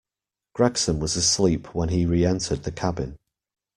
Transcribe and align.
Gregson 0.53 0.99
was 0.99 1.15
asleep 1.15 1.75
when 1.75 1.89
he 1.89 2.07
re-entered 2.07 2.63
the 2.63 2.71
cabin. 2.71 3.19